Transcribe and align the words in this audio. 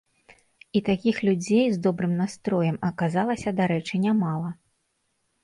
І 0.77 0.81
такіх 0.87 1.19
людзей 1.29 1.61
з 1.73 1.77
добрым 1.85 2.15
настроем 2.23 2.81
аказалася, 2.89 3.55
дарэчы, 3.61 4.03
нямала. 4.09 4.49